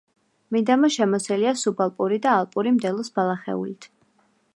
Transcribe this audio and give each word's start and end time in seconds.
მიდამო 0.55 0.87
შემოსილია 0.95 1.51
სუბალპური 1.63 2.17
და 2.23 2.31
ალპური 2.37 2.73
მდელოს 2.79 3.13
ბალახეულით. 3.19 3.87